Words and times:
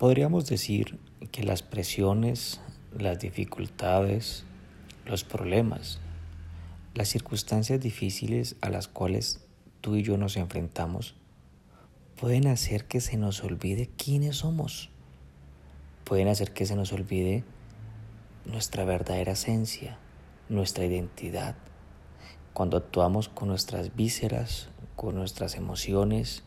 Podríamos 0.00 0.46
decir 0.46 0.98
que 1.30 1.42
las 1.42 1.60
presiones, 1.60 2.62
las 2.98 3.18
dificultades, 3.18 4.44
los 5.04 5.24
problemas, 5.24 6.00
las 6.94 7.08
circunstancias 7.08 7.80
difíciles 7.80 8.56
a 8.62 8.70
las 8.70 8.88
cuales 8.88 9.44
tú 9.82 9.96
y 9.96 10.02
yo 10.02 10.16
nos 10.16 10.38
enfrentamos 10.38 11.16
pueden 12.18 12.46
hacer 12.46 12.86
que 12.86 13.02
se 13.02 13.18
nos 13.18 13.44
olvide 13.44 13.90
quiénes 13.98 14.36
somos. 14.36 14.88
Pueden 16.04 16.28
hacer 16.28 16.54
que 16.54 16.64
se 16.64 16.76
nos 16.76 16.94
olvide 16.94 17.44
nuestra 18.46 18.86
verdadera 18.86 19.32
esencia, 19.32 19.98
nuestra 20.48 20.86
identidad. 20.86 21.56
Cuando 22.54 22.78
actuamos 22.78 23.28
con 23.28 23.48
nuestras 23.48 23.94
vísceras, 23.94 24.70
con 24.96 25.14
nuestras 25.14 25.56
emociones, 25.56 26.42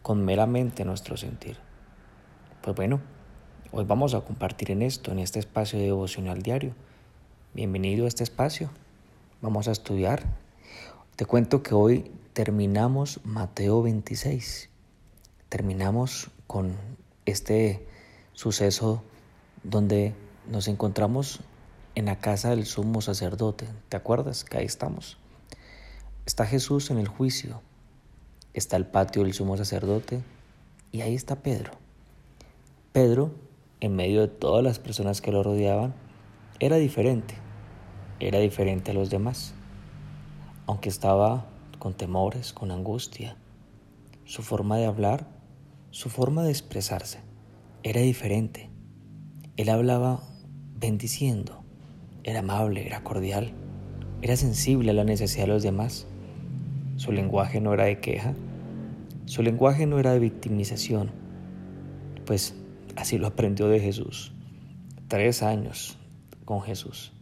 con 0.00 0.24
meramente 0.24 0.86
nuestro 0.86 1.18
sentir. 1.18 1.67
Pues 2.62 2.76
bueno, 2.76 3.00
hoy 3.72 3.84
vamos 3.84 4.14
a 4.14 4.20
compartir 4.20 4.70
en 4.70 4.82
esto, 4.82 5.12
en 5.12 5.18
este 5.18 5.38
espacio 5.38 5.78
de 5.78 5.86
devocional 5.86 6.42
diario. 6.42 6.74
Bienvenido 7.54 8.04
a 8.04 8.08
este 8.08 8.24
espacio. 8.24 8.70
Vamos 9.40 9.68
a 9.68 9.72
estudiar. 9.72 10.22
Te 11.16 11.24
cuento 11.24 11.62
que 11.62 11.74
hoy 11.74 12.10
terminamos 12.32 13.20
Mateo 13.24 13.82
26. 13.82 14.70
Terminamos 15.48 16.30
con 16.46 16.76
este 17.26 17.86
suceso 18.32 19.02
donde 19.62 20.14
nos 20.50 20.68
encontramos 20.68 21.40
en 21.94 22.06
la 22.06 22.18
casa 22.18 22.50
del 22.50 22.66
sumo 22.66 23.00
sacerdote. 23.00 23.66
¿Te 23.88 23.96
acuerdas 23.96 24.44
que 24.44 24.58
ahí 24.58 24.66
estamos? 24.66 25.18
Está 26.26 26.44
Jesús 26.44 26.90
en 26.90 26.98
el 26.98 27.08
juicio 27.08 27.62
está 28.58 28.76
el 28.76 28.86
patio 28.86 29.22
del 29.22 29.32
sumo 29.32 29.56
sacerdote 29.56 30.20
y 30.92 31.00
ahí 31.00 31.14
está 31.14 31.36
Pedro. 31.36 31.72
Pedro, 32.92 33.32
en 33.80 33.94
medio 33.94 34.22
de 34.22 34.28
todas 34.28 34.64
las 34.64 34.78
personas 34.78 35.20
que 35.20 35.30
lo 35.30 35.42
rodeaban, 35.42 35.94
era 36.58 36.76
diferente, 36.76 37.34
era 38.18 38.38
diferente 38.38 38.92
a 38.92 38.94
los 38.94 39.10
demás, 39.10 39.54
aunque 40.66 40.88
estaba 40.88 41.46
con 41.78 41.92
temores, 41.92 42.54
con 42.54 42.70
angustia. 42.70 43.36
Su 44.24 44.42
forma 44.42 44.78
de 44.78 44.86
hablar, 44.86 45.26
su 45.90 46.08
forma 46.08 46.42
de 46.42 46.50
expresarse, 46.50 47.20
era 47.82 48.00
diferente. 48.00 48.70
Él 49.58 49.68
hablaba 49.68 50.22
bendiciendo, 50.74 51.62
era 52.24 52.40
amable, 52.40 52.86
era 52.86 53.04
cordial, 53.04 53.52
era 54.22 54.34
sensible 54.36 54.92
a 54.92 54.94
la 54.94 55.04
necesidad 55.04 55.44
de 55.44 55.52
los 55.52 55.62
demás. 55.62 56.06
Su 56.96 57.12
lenguaje 57.12 57.60
no 57.60 57.74
era 57.74 57.84
de 57.84 58.00
queja, 58.00 58.34
su 59.26 59.42
lenguaje 59.42 59.86
no 59.86 59.98
era 59.98 60.12
de 60.12 60.20
victimización, 60.20 61.10
pues 62.24 62.54
así 62.98 63.16
lo 63.16 63.28
aprendió 63.28 63.68
de 63.68 63.78
Jesús. 63.78 64.32
Tres 65.06 65.42
años 65.42 65.96
con 66.44 66.62
Jesús. 66.62 67.12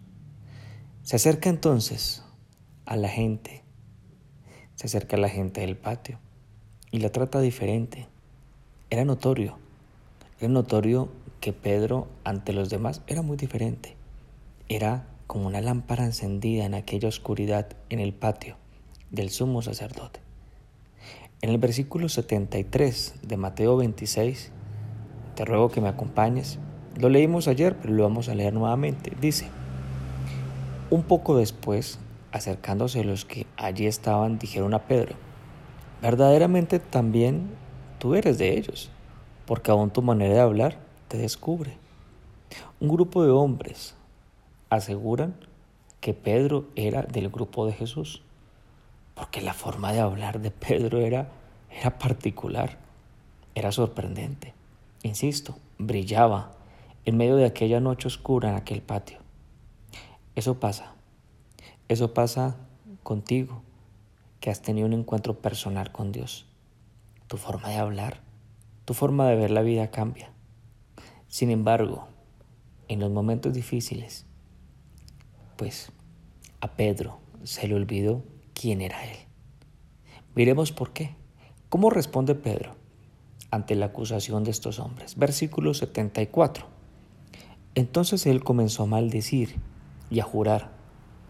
Se 1.03 1.17
acerca 1.17 1.51
entonces 1.51 2.25
a 2.87 2.97
la 2.97 3.09
gente, 3.09 3.63
se 4.75 4.87
acerca 4.87 5.17
a 5.17 5.21
la 5.21 5.29
gente 5.29 5.61
del 5.61 5.77
patio 5.77 6.19
y 6.91 7.01
la 7.01 7.11
trata 7.11 7.41
diferente. 7.41 8.07
Era 8.89 9.05
notorio, 9.05 9.59
era 10.41 10.49
notorio 10.49 11.11
que 11.41 11.53
Pedro 11.53 12.09
ante 12.25 12.53
los 12.53 12.71
demás 12.71 13.03
era 13.07 13.21
muy 13.21 13.37
diferente. 13.37 13.97
Era 14.69 15.07
como 15.27 15.47
una 15.47 15.61
lámpara 15.61 16.05
encendida 16.05 16.65
en 16.65 16.75
aquella 16.75 17.09
oscuridad 17.09 17.69
en 17.91 18.01
el 18.01 18.15
patio 18.15 18.57
del 19.11 19.29
sumo 19.29 19.61
sacerdote. 19.61 20.21
En 21.43 21.51
el 21.51 21.59
versículo 21.59 22.09
73 22.09 23.15
de 23.23 23.37
Mateo 23.37 23.77
26, 23.77 24.53
te 25.37 25.45
ruego 25.45 25.71
que 25.71 25.81
me 25.81 25.89
acompañes. 25.89 26.59
Lo 26.99 27.09
leímos 27.09 27.47
ayer, 27.47 27.77
pero 27.77 27.95
lo 27.95 28.03
vamos 28.03 28.29
a 28.29 28.35
leer 28.35 28.53
nuevamente. 28.53 29.13
Dice, 29.21 29.49
un 30.91 31.05
poco 31.05 31.37
después, 31.37 32.01
acercándose 32.33 33.05
los 33.05 33.25
que 33.25 33.47
allí 33.57 33.87
estaban, 33.87 34.41
dijeron 34.41 34.75
a 34.75 34.89
Pedro, 34.89 35.15
verdaderamente 36.03 36.81
también 36.81 37.51
tú 38.01 38.17
eres 38.17 38.39
de 38.39 38.59
ellos, 38.59 38.91
porque 39.47 39.71
aún 39.71 39.91
tu 39.91 40.03
manera 40.03 40.35
de 40.35 40.41
hablar 40.41 40.79
te 41.07 41.19
descubre. 41.19 41.79
Un 42.81 42.89
grupo 42.89 43.23
de 43.23 43.31
hombres 43.31 43.95
aseguran 44.71 45.37
que 46.01 46.15
Pedro 46.15 46.65
era 46.75 47.03
del 47.03 47.29
grupo 47.29 47.65
de 47.67 47.73
Jesús 47.73 48.23
porque 49.17 49.41
la 49.41 49.55
forma 49.55 49.93
de 49.93 50.01
hablar 50.01 50.41
de 50.41 50.51
Pedro 50.51 51.01
era, 51.01 51.29
era 51.71 51.99
particular, 51.99 52.77
era 53.55 53.73
sorprendente. 53.73 54.53
Insisto, 55.07 55.57
brillaba 55.79 56.57
en 57.05 57.17
medio 57.17 57.37
de 57.37 57.45
aquella 57.45 57.79
noche 57.79 58.09
oscura 58.09 58.49
en 58.49 58.57
aquel 58.57 58.83
patio. 58.83 59.19
Eso 60.35 60.59
pasa, 60.59 60.97
eso 61.87 62.13
pasa 62.13 62.57
contigo, 63.05 63.63
que 64.41 64.51
has 64.51 64.63
tenido 64.63 64.85
un 64.85 64.95
encuentro 64.95 65.39
personal 65.39 65.93
con 65.93 66.11
Dios. 66.11 66.47
Tu 67.29 67.37
forma 67.37 67.69
de 67.69 67.77
hablar, 67.77 68.21
tu 68.85 68.95
forma 68.95 69.29
de 69.29 69.37
ver 69.37 69.53
la 69.53 69.63
vida 69.63 69.93
cambia. 69.93 70.33
Sin 71.29 71.51
embargo, 71.51 72.09
en 72.89 72.99
los 72.99 73.13
momentos 73.13 73.55
difíciles, 73.55 74.27
pues 75.57 75.93
a 76.61 76.73
Pedro 76.73 77.21
se 77.45 77.69
le 77.69 77.77
olvidó 77.77 78.25
quién 78.55 78.81
era 78.81 79.07
él. 79.07 79.19
Miremos 80.35 80.73
por 80.73 80.93
qué. 80.93 81.15
¿Cómo 81.69 81.91
responde 81.91 82.35
Pedro 82.35 82.75
ante 83.51 83.75
la 83.75 83.87
acusación 83.87 84.45
de 84.45 84.51
estos 84.51 84.79
hombres? 84.79 85.17
Versículo 85.17 85.75
74. 85.75 86.67
Entonces 87.75 88.27
él 88.27 88.43
comenzó 88.43 88.85
a 88.85 88.87
maldecir 88.87 89.57
y 90.11 90.21
a 90.21 90.25
jurar, 90.25 90.73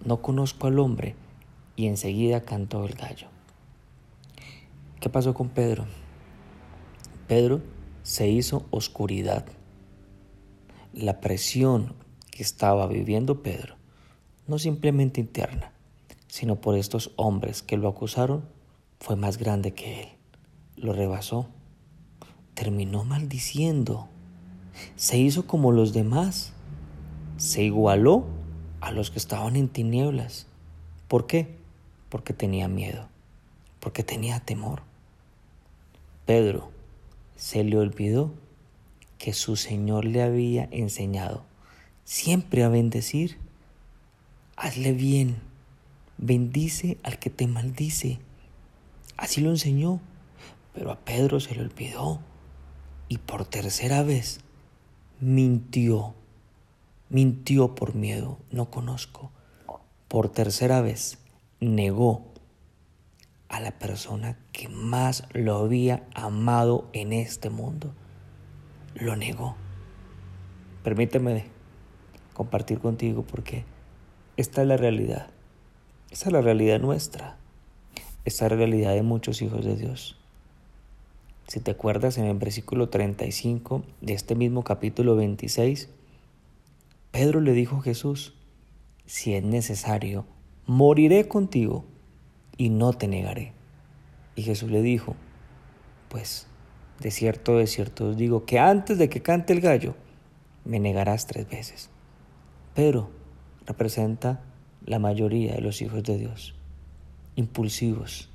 no 0.05 0.23
conozco 0.23 0.67
al 0.67 0.79
hombre, 0.79 1.17
y 1.75 1.87
enseguida 1.87 2.43
cantó 2.43 2.85
el 2.85 2.95
gallo. 2.95 3.29
¿Qué 5.01 5.11
pasó 5.11 5.35
con 5.35 5.49
Pedro? 5.49 5.87
Pedro 7.29 7.61
se 8.03 8.29
hizo 8.29 8.67
oscuridad. 8.71 9.47
La 10.93 11.21
presión 11.21 11.95
que 12.31 12.43
estaba 12.43 12.87
viviendo 12.87 13.43
Pedro, 13.43 13.77
no 14.47 14.59
simplemente 14.59 15.21
interna, 15.21 15.73
sino 16.29 16.57
por 16.61 16.77
estos 16.77 17.13
hombres 17.17 17.63
que 17.63 17.77
lo 17.77 17.89
acusaron, 17.89 18.45
fue 19.01 19.17
más 19.17 19.39
grande 19.39 19.75
que 19.75 20.03
él. 20.03 20.09
Lo 20.77 20.93
rebasó. 20.93 21.49
Terminó 22.57 23.05
maldiciendo. 23.05 24.09
Se 24.97 25.19
hizo 25.19 25.47
como 25.47 25.71
los 25.71 25.93
demás. 25.93 26.53
Se 27.37 27.63
igualó 27.63 28.27
a 28.81 28.91
los 28.91 29.13
que 29.13 29.21
estaban 29.21 29.55
en 29.55 29.69
tinieblas. 29.69 30.49
¿Por 31.07 31.29
qué? 31.29 31.55
Porque 32.09 32.33
tenía 32.33 32.67
miedo. 32.67 33.09
Porque 33.79 34.03
tenía 34.03 34.41
temor. 34.41 34.83
Pedro 36.25 36.73
se 37.37 37.63
le 37.63 37.79
olvidó 37.79 38.35
que 39.19 39.33
su 39.33 39.55
Señor 39.55 40.05
le 40.05 40.23
había 40.23 40.69
enseñado 40.73 41.45
siempre 42.03 42.65
a 42.65 42.69
bendecir. 42.69 43.39
Hazle 44.57 44.93
bien 44.93 45.37
bendice 46.19 46.99
al 47.03 47.19
que 47.19 47.31
te 47.31 47.47
maldice. 47.47 48.19
Así 49.17 49.41
lo 49.41 49.51
enseñó, 49.51 50.01
pero 50.75 50.91
a 50.91 50.99
Pedro 51.01 51.41
se 51.41 51.55
le 51.55 51.63
olvidó 51.63 52.21
y 53.09 53.19
por 53.19 53.45
tercera 53.45 54.03
vez 54.03 54.41
mintió. 55.21 56.15
Mintió 57.09 57.75
por 57.75 57.95
miedo, 57.95 58.39
no 58.51 58.71
conozco. 58.71 59.31
Por 60.09 60.29
tercera 60.29 60.81
vez 60.81 61.19
negó 61.61 62.25
a 63.49 63.61
la 63.61 63.79
persona 63.79 64.39
que 64.53 64.69
más 64.69 65.25
lo 65.33 65.57
había 65.57 66.05
amado 66.15 66.89
en 66.93 67.13
este 67.13 67.49
mundo. 67.49 67.95
Lo 68.95 69.15
negó. 69.15 69.57
Permíteme 70.83 71.45
compartir 72.33 72.81
contigo 72.81 73.23
porque 73.23 73.65
esta 74.37 74.63
es 74.63 74.69
la 74.69 74.77
realidad. 74.77 75.31
Esa 76.11 76.29
es 76.29 76.33
la 76.33 76.41
realidad 76.41 76.81
nuestra. 76.81 77.37
Esa 78.25 78.47
es 78.47 78.53
la 78.53 78.57
realidad 78.57 78.95
de 78.95 79.03
muchos 79.03 79.43
hijos 79.43 79.65
de 79.65 79.77
Dios. 79.77 80.19
Si 81.47 81.61
te 81.61 81.71
acuerdas 81.71 82.19
en 82.19 82.25
el 82.25 82.37
versículo 82.37 82.89
35 82.89 83.85
de 84.01 84.15
este 84.15 84.35
mismo 84.35 84.65
capítulo 84.65 85.15
26, 85.15 85.89
Pedro 87.13 87.41
le 87.41 87.53
dijo 87.53 87.77
a 87.77 87.83
Jesús, 87.83 88.35
si 89.05 89.35
es 89.35 89.45
necesario, 89.45 90.27
moriré 90.67 91.29
contigo 91.29 91.85
y 92.57 92.71
no 92.71 92.93
te 92.93 93.07
negaré. 93.07 93.53
Y 94.35 94.43
Jesús 94.43 94.73
le 94.73 94.83
dijo, 94.83 95.15
pues 96.09 96.49
de 96.99 97.13
cierto, 97.13 97.59
de 97.59 97.69
cierto 97.69 98.09
os 98.09 98.17
digo 98.17 98.45
que 98.45 98.59
antes 98.59 98.99
de 98.99 99.09
que 99.09 99.23
cante 99.23 99.53
el 99.53 99.61
gallo, 99.61 99.95
me 100.65 100.81
negarás 100.81 101.27
tres 101.27 101.49
veces. 101.49 101.91
Pedro 102.75 103.11
representa 103.67 104.43
la 104.85 104.99
mayoría 104.99 105.55
de 105.55 105.61
los 105.61 105.81
hijos 105.81 106.03
de 106.03 106.19
Dios. 106.19 106.55
Impulsivos, 107.37 108.31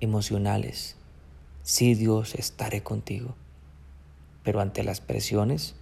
emocionales. 0.00 0.96
Sí, 1.66 1.94
Dios, 1.94 2.34
estaré 2.34 2.82
contigo. 2.82 3.36
pero 4.42 4.60
ante 4.60 4.84
las 4.84 5.00
presiones, 5.00 5.74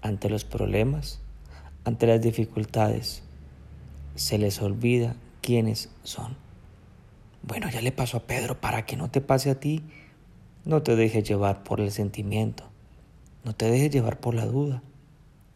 ante 0.00 0.28
los 0.28 0.44
problemas, 0.44 1.20
ante 1.84 2.08
las 2.08 2.20
dificultades, 2.20 3.22
se 4.16 4.38
les 4.38 4.60
olvida 4.60 5.14
quiénes 5.40 5.90
son. 6.02 6.36
Bueno, 7.44 7.70
ya 7.70 7.80
le 7.80 7.92
pasó 7.92 8.16
a 8.16 8.26
Pedro, 8.26 8.60
para 8.60 8.84
que 8.84 8.96
no 8.96 9.12
te 9.12 9.20
pase 9.20 9.50
a 9.50 9.60
ti, 9.60 9.84
no 10.64 10.82
te 10.82 10.96
dejes 10.96 11.22
llevar 11.22 11.62
por 11.62 11.80
el 11.80 11.92
sentimiento, 11.92 12.64
no 13.44 13.54
te 13.54 13.70
dejes 13.70 13.92
llevar 13.92 14.18
por 14.18 14.34
la 14.34 14.46
duda, 14.46 14.82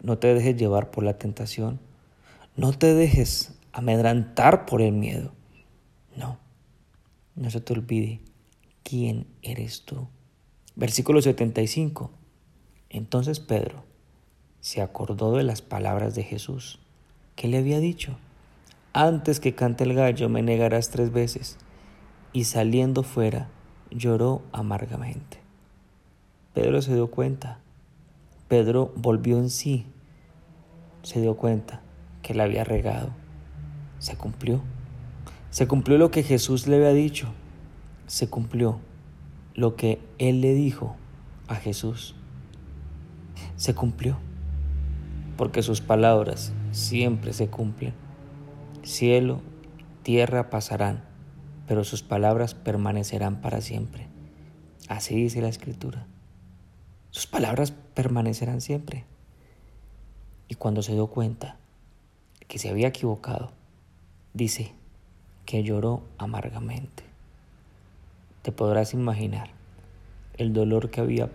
no 0.01 0.19
te 0.19 0.33
dejes 0.33 0.57
llevar 0.57 0.93
por 0.93 1.03
la 1.03 1.19
tentación, 1.19 1.81
no 2.55 2.73
te 2.73 2.95
dejes 2.95 3.59
amedrantar 3.73 4.65
por 4.65 4.81
el 4.81 4.93
miedo. 4.93 5.33
No, 6.15 6.39
no 7.35 7.51
se 7.51 7.61
te 7.61 7.73
olvide 7.73 8.21
quién 8.89 9.27
eres 9.43 9.83
tú. 9.85 10.07
Versículo 10.77 11.21
75. 11.21 12.13
Entonces 12.89 13.41
Pedro 13.41 13.83
se 14.61 14.81
acordó 14.81 15.33
de 15.33 15.43
las 15.43 15.61
palabras 15.61 16.15
de 16.15 16.23
Jesús, 16.23 16.79
que 17.35 17.49
le 17.49 17.59
había 17.59 17.81
dicho, 17.81 18.17
antes 18.93 19.41
que 19.41 19.57
cante 19.57 19.83
el 19.83 19.95
gallo 19.95 20.29
me 20.29 20.43
negarás 20.43 20.91
tres 20.91 21.13
veces, 21.13 21.59
y 22.33 22.45
saliendo 22.45 23.03
fuera 23.03 23.49
lloró 23.91 24.43
amargamente. 24.53 25.41
Pedro 26.55 26.81
se 26.81 26.95
dio 26.95 27.11
cuenta, 27.11 27.59
Pedro 28.47 28.93
volvió 28.95 29.39
en 29.39 29.51
sí, 29.51 29.87
se 31.03 31.21
dio 31.21 31.37
cuenta 31.37 31.83
que 32.23 32.35
le 32.35 32.45
había 32.45 32.63
regado, 32.63 33.11
se 33.99 34.17
cumplió, 34.17 34.63
se 35.51 35.67
cumplió 35.67 35.99
lo 35.99 36.13
que 36.13 36.23
Jesús 36.23 36.67
le 36.69 36.77
había 36.77 36.93
dicho, 36.93 37.33
se 38.07 38.29
cumplió 38.29 38.81
lo 39.55 39.77
que 39.77 40.01
él 40.19 40.41
le 40.41 40.55
dijo 40.55 40.97
a 41.49 41.57
Jesús 41.57 42.15
se 43.57 43.75
cumplió, 43.75 44.19
porque 45.37 45.63
sus 45.63 45.81
palabras 45.81 46.53
siempre 46.73 47.33
se 47.33 47.49
cumplen. 47.49 47.95
Cielo, 48.83 49.41
tierra 50.03 50.51
pasarán, 50.51 51.05
pero 51.67 51.85
sus 51.85 52.03
palabras 52.03 52.55
permanecerán 52.55 53.41
para 53.41 53.61
siempre. 53.61 54.09
Así 54.89 55.17
dice 55.17 55.41
la 55.41 55.49
escritura. 55.49 56.07
Sus 57.11 57.27
palabras 57.27 57.73
permanecerán 57.95 58.61
siempre. 58.61 59.05
Y 60.49 60.55
cuando 60.55 60.83
se 60.83 60.93
dio 60.93 61.09
cuenta 61.09 61.57
que 62.47 62.59
se 62.59 62.69
había 62.69 62.89
equivocado, 62.89 63.53
dice 64.33 64.73
que 65.45 65.63
lloró 65.63 66.05
amargamente. 66.19 67.06
Te 68.47 68.53
podrás 68.53 68.95
imaginar 68.95 69.51
el 70.35 70.53
dolor 70.53 70.89
que 70.93 71.01
había 71.01 71.33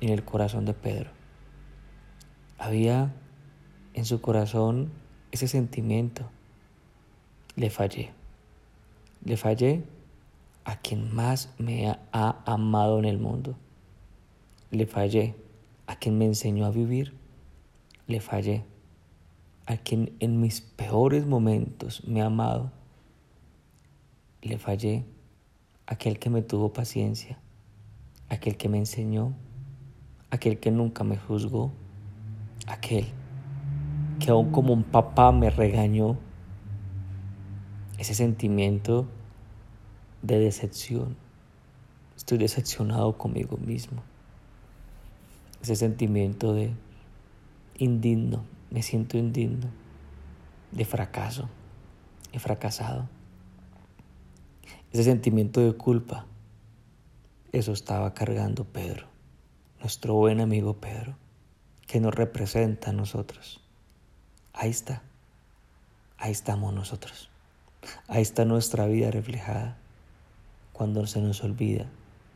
en 0.00 0.10
el 0.10 0.24
corazón 0.24 0.64
de 0.64 0.74
Pedro 0.74 1.10
había 2.62 3.12
en 3.94 4.04
su 4.04 4.20
corazón 4.20 4.92
ese 5.32 5.48
sentimiento. 5.48 6.30
Le 7.56 7.70
fallé. 7.70 8.12
Le 9.24 9.36
fallé 9.36 9.82
a 10.64 10.76
quien 10.76 11.12
más 11.12 11.52
me 11.58 11.88
ha 11.88 12.42
amado 12.46 13.00
en 13.00 13.06
el 13.06 13.18
mundo. 13.18 13.56
Le 14.70 14.86
fallé 14.86 15.34
a 15.88 15.96
quien 15.96 16.16
me 16.16 16.26
enseñó 16.26 16.66
a 16.66 16.70
vivir. 16.70 17.14
Le 18.06 18.20
fallé 18.20 18.62
a 19.66 19.76
quien 19.76 20.14
en 20.20 20.40
mis 20.40 20.60
peores 20.60 21.26
momentos 21.26 22.06
me 22.06 22.22
ha 22.22 22.26
amado. 22.26 22.70
Le 24.40 24.56
fallé 24.58 25.04
aquel 25.92 26.18
que 26.18 26.30
me 26.30 26.42
tuvo 26.42 26.72
paciencia, 26.72 27.38
aquel 28.28 28.56
que 28.56 28.68
me 28.68 28.78
enseñó, 28.78 29.34
aquel 30.30 30.58
que 30.58 30.70
nunca 30.70 31.04
me 31.04 31.16
juzgó 31.16 31.72
aquel 32.66 33.06
que 34.18 34.30
aún 34.30 34.52
como 34.52 34.72
un 34.72 34.84
papá 34.84 35.32
me 35.32 35.50
regañó, 35.50 36.16
ese 37.98 38.14
sentimiento 38.14 39.08
de 40.22 40.38
decepción. 40.38 41.16
Estoy 42.16 42.38
decepcionado 42.38 43.18
conmigo 43.18 43.56
mismo. 43.56 44.02
Ese 45.60 45.74
sentimiento 45.76 46.54
de 46.54 46.72
indigno, 47.78 48.44
me 48.70 48.82
siento 48.82 49.18
indigno, 49.18 49.68
de 50.70 50.84
fracaso, 50.84 51.48
he 52.32 52.38
fracasado. 52.38 53.08
Ese 54.92 55.04
sentimiento 55.04 55.62
de 55.62 55.72
culpa, 55.72 56.26
eso 57.50 57.72
estaba 57.72 58.12
cargando 58.12 58.64
Pedro, 58.64 59.06
nuestro 59.80 60.12
buen 60.12 60.38
amigo 60.38 60.74
Pedro 60.74 61.16
que 61.86 61.98
nos 61.98 62.14
representa 62.14 62.90
a 62.90 62.92
nosotros. 62.92 63.62
Ahí 64.52 64.68
está, 64.68 65.02
ahí 66.18 66.30
estamos 66.30 66.74
nosotros. 66.74 67.30
Ahí 68.06 68.20
está 68.20 68.44
nuestra 68.44 68.86
vida 68.86 69.10
reflejada 69.10 69.78
cuando 70.74 71.06
se 71.06 71.22
nos 71.22 71.42
olvida 71.42 71.86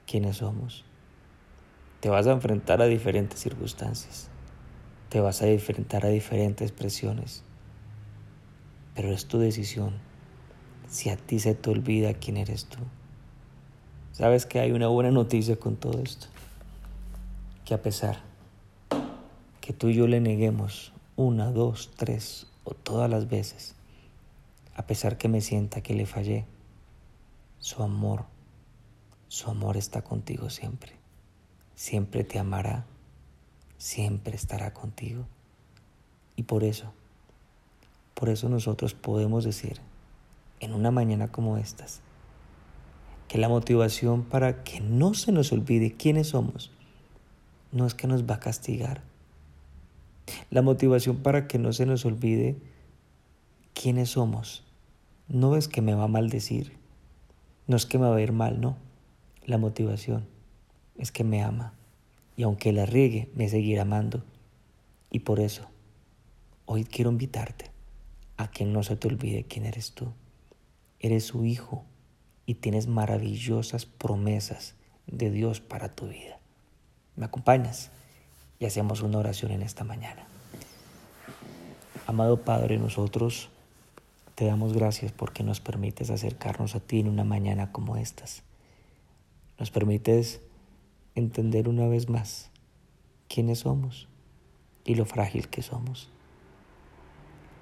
quiénes 0.06 0.38
somos. 0.38 0.86
Te 2.00 2.08
vas 2.08 2.26
a 2.26 2.32
enfrentar 2.32 2.80
a 2.80 2.86
diferentes 2.86 3.38
circunstancias, 3.38 4.30
te 5.10 5.20
vas 5.20 5.42
a 5.42 5.48
enfrentar 5.48 6.06
a 6.06 6.08
diferentes 6.08 6.72
presiones, 6.72 7.44
pero 8.94 9.12
es 9.12 9.26
tu 9.26 9.38
decisión 9.38 10.15
si 10.88 11.10
a 11.10 11.16
ti 11.16 11.38
se 11.38 11.54
te 11.54 11.70
olvida 11.70 12.14
quién 12.14 12.36
eres 12.36 12.66
tú. 12.66 12.78
Sabes 14.12 14.46
que 14.46 14.60
hay 14.60 14.72
una 14.72 14.88
buena 14.88 15.10
noticia 15.10 15.56
con 15.56 15.76
todo 15.76 16.02
esto, 16.02 16.26
que 17.64 17.74
a 17.74 17.82
pesar 17.82 18.20
que 19.60 19.72
tú 19.72 19.88
y 19.88 19.94
yo 19.94 20.06
le 20.06 20.20
neguemos 20.20 20.92
una, 21.16 21.50
dos, 21.50 21.90
tres 21.96 22.46
o 22.64 22.72
todas 22.72 23.10
las 23.10 23.28
veces, 23.28 23.74
a 24.74 24.86
pesar 24.86 25.18
que 25.18 25.28
me 25.28 25.40
sienta 25.40 25.80
que 25.80 25.94
le 25.94 26.06
fallé, 26.06 26.44
su 27.58 27.82
amor, 27.82 28.24
su 29.28 29.50
amor 29.50 29.76
está 29.76 30.02
contigo 30.02 30.50
siempre. 30.50 30.92
Siempre 31.74 32.24
te 32.24 32.38
amará, 32.38 32.86
siempre 33.76 34.36
estará 34.36 34.72
contigo. 34.72 35.26
Y 36.36 36.44
por 36.44 36.64
eso, 36.64 36.92
por 38.14 38.28
eso 38.28 38.48
nosotros 38.48 38.94
podemos 38.94 39.44
decir, 39.44 39.80
en 40.60 40.74
una 40.74 40.90
mañana 40.90 41.28
como 41.28 41.58
estas, 41.58 42.00
que 43.28 43.38
la 43.38 43.48
motivación 43.48 44.24
para 44.24 44.62
que 44.64 44.80
no 44.80 45.14
se 45.14 45.32
nos 45.32 45.52
olvide 45.52 45.92
quiénes 45.92 46.28
somos, 46.28 46.70
no 47.72 47.86
es 47.86 47.94
que 47.94 48.06
nos 48.06 48.24
va 48.24 48.36
a 48.36 48.40
castigar, 48.40 49.02
la 50.50 50.62
motivación 50.62 51.18
para 51.18 51.46
que 51.46 51.58
no 51.58 51.72
se 51.72 51.86
nos 51.86 52.04
olvide 52.04 52.56
quiénes 53.74 54.10
somos. 54.10 54.64
No 55.28 55.56
es 55.56 55.68
que 55.68 55.82
me 55.82 55.94
va 55.94 56.04
a 56.04 56.08
maldecir, 56.08 56.72
no 57.66 57.76
es 57.76 57.86
que 57.86 57.98
me 57.98 58.08
va 58.08 58.16
a 58.16 58.20
ir 58.20 58.32
mal, 58.32 58.60
no. 58.60 58.76
La 59.44 59.58
motivación 59.58 60.26
es 60.96 61.12
que 61.12 61.24
me 61.24 61.42
ama 61.42 61.74
y 62.36 62.42
aunque 62.42 62.72
la 62.72 62.86
riegue, 62.86 63.30
me 63.34 63.48
seguirá 63.48 63.82
amando. 63.82 64.24
Y 65.10 65.20
por 65.20 65.40
eso, 65.40 65.66
hoy 66.64 66.84
quiero 66.84 67.10
invitarte 67.10 67.70
a 68.36 68.50
que 68.50 68.64
no 68.64 68.82
se 68.82 68.96
te 68.96 69.08
olvide 69.08 69.44
quién 69.44 69.64
eres 69.64 69.92
tú. 69.92 70.12
Eres 71.00 71.24
su 71.24 71.44
hijo 71.44 71.84
y 72.46 72.54
tienes 72.54 72.86
maravillosas 72.86 73.86
promesas 73.86 74.74
de 75.06 75.30
Dios 75.30 75.60
para 75.60 75.94
tu 75.94 76.08
vida. 76.08 76.38
¿Me 77.16 77.26
acompañas? 77.26 77.90
y 78.58 78.66
hacemos 78.66 79.02
una 79.02 79.18
oración 79.18 79.52
en 79.52 79.62
esta 79.62 79.84
mañana. 79.84 80.26
Amado 82.06 82.42
Padre, 82.42 82.78
nosotros 82.78 83.50
te 84.34 84.46
damos 84.46 84.72
gracias 84.72 85.12
porque 85.12 85.42
nos 85.42 85.60
permites 85.60 86.10
acercarnos 86.10 86.74
a 86.74 86.80
ti 86.80 87.00
en 87.00 87.08
una 87.08 87.24
mañana 87.24 87.72
como 87.72 87.96
estas. 87.96 88.42
Nos 89.58 89.70
permites 89.70 90.40
entender 91.14 91.68
una 91.68 91.86
vez 91.88 92.08
más 92.08 92.50
quiénes 93.28 93.60
somos 93.60 94.08
y 94.84 94.94
lo 94.94 95.04
frágil 95.04 95.48
que 95.48 95.62
somos. 95.62 96.10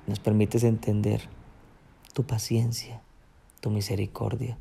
Nos 0.06 0.20
permites 0.20 0.64
entender 0.64 1.28
tu 2.12 2.24
paciencia, 2.24 3.00
tu 3.64 3.70
misericordia, 3.70 4.58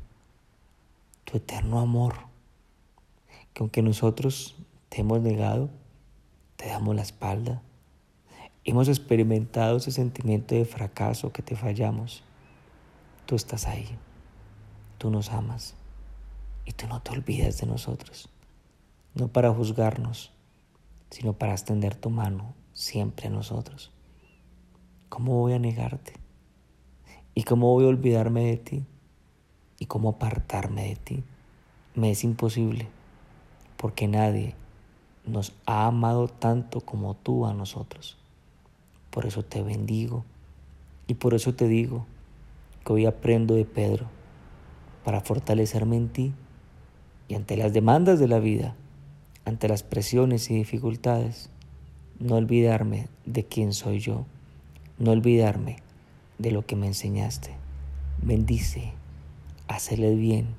tu 1.24 1.36
eterno 1.36 1.78
amor, 1.78 2.14
que 3.52 3.62
aunque 3.62 3.82
nosotros 3.82 4.56
te 4.88 5.02
hemos 5.02 5.20
negado, 5.20 5.68
te 6.56 6.68
damos 6.68 6.96
la 6.96 7.02
espalda. 7.02 7.60
Hemos 8.64 8.88
experimentado 8.88 9.76
ese 9.76 9.90
sentimiento 9.90 10.54
de 10.54 10.64
fracaso 10.64 11.34
que 11.34 11.42
te 11.42 11.54
fallamos. 11.54 12.24
Tú 13.26 13.34
estás 13.34 13.66
ahí. 13.66 13.86
Tú 14.96 15.10
nos 15.10 15.30
amas. 15.32 15.74
Y 16.64 16.72
tú 16.72 16.86
no 16.86 17.02
te 17.02 17.10
olvidas 17.10 17.60
de 17.60 17.66
nosotros. 17.66 18.30
No 19.14 19.28
para 19.28 19.52
juzgarnos, 19.52 20.32
sino 21.10 21.34
para 21.34 21.52
extender 21.52 21.94
tu 21.94 22.08
mano 22.08 22.54
siempre 22.72 23.26
a 23.26 23.30
nosotros. 23.30 23.92
¿Cómo 25.10 25.40
voy 25.40 25.52
a 25.52 25.58
negarte? 25.58 26.14
¿Y 27.34 27.42
cómo 27.42 27.70
voy 27.70 27.84
a 27.84 27.88
olvidarme 27.88 28.46
de 28.46 28.56
ti? 28.56 28.86
¿Y 29.78 29.86
cómo 29.86 30.10
apartarme 30.10 30.88
de 30.88 30.96
ti? 30.96 31.24
Me 31.94 32.10
es 32.10 32.24
imposible, 32.24 32.88
porque 33.76 34.08
nadie 34.08 34.54
nos 35.26 35.52
ha 35.66 35.86
amado 35.86 36.28
tanto 36.28 36.80
como 36.80 37.14
tú 37.14 37.46
a 37.46 37.54
nosotros. 37.54 38.16
Por 39.10 39.26
eso 39.26 39.42
te 39.42 39.62
bendigo 39.62 40.24
y 41.06 41.14
por 41.14 41.34
eso 41.34 41.54
te 41.54 41.68
digo 41.68 42.06
que 42.84 42.92
hoy 42.92 43.06
aprendo 43.06 43.54
de 43.54 43.64
Pedro 43.64 44.06
para 45.04 45.20
fortalecerme 45.20 45.96
en 45.96 46.08
ti 46.08 46.32
y 47.28 47.34
ante 47.34 47.56
las 47.56 47.72
demandas 47.72 48.18
de 48.18 48.28
la 48.28 48.38
vida, 48.38 48.74
ante 49.44 49.68
las 49.68 49.82
presiones 49.82 50.50
y 50.50 50.54
dificultades, 50.54 51.50
no 52.18 52.36
olvidarme 52.36 53.08
de 53.26 53.44
quién 53.44 53.72
soy 53.72 53.98
yo, 53.98 54.24
no 54.98 55.10
olvidarme 55.10 55.76
de 56.38 56.50
lo 56.50 56.66
que 56.66 56.76
me 56.76 56.86
enseñaste. 56.86 57.54
Bendice, 58.22 58.92
hazle 59.68 60.14
bien, 60.14 60.54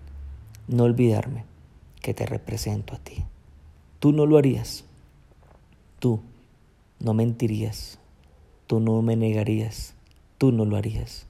no 0.68 0.84
olvidarme 0.84 1.46
que 2.02 2.14
te 2.14 2.26
represento 2.26 2.96
a 2.96 3.00
ti. 3.00 3.26
Tú 4.00 4.12
no 4.12 4.26
lo 4.26 4.38
harías, 4.38 4.86
tú 6.00 6.22
no 7.00 7.14
mentirías, 7.14 8.00
tú 8.68 8.80
no 8.80 9.02
me 9.02 9.16
negarías, 9.16 9.96
tú 10.38 10.52
no 10.52 10.66
lo 10.66 10.78
harías. 10.78 11.28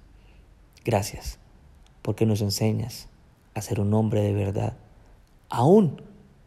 Gracias, 0.84 1.39
porque 2.01 2.25
nos 2.25 2.41
enseñas 2.41 3.10
a 3.53 3.62
ser 3.62 3.79
un 3.79 3.94
hombre 3.94 4.22
de 4.22 4.34
verdad, 4.34 4.77
aún 5.50 6.01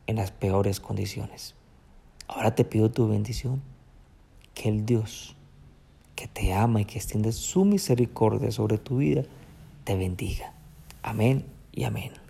en 0.06 0.16
las 0.16 0.30
peores 0.30 0.80
condiciones. 0.80 1.54
Ahora 2.26 2.54
te 2.54 2.64
pido 2.64 2.90
tu 2.90 3.08
bendición, 3.08 3.62
que 4.54 4.68
el 4.68 4.84
Dios 4.84 5.36
que 6.18 6.26
te 6.26 6.52
ama 6.52 6.80
y 6.80 6.84
que 6.84 6.98
extiende 6.98 7.30
su 7.30 7.64
misericordia 7.64 8.50
sobre 8.50 8.76
tu 8.76 8.96
vida, 8.96 9.22
te 9.84 9.94
bendiga. 9.94 10.52
Amén 11.02 11.46
y 11.72 11.84
amén. 11.84 12.27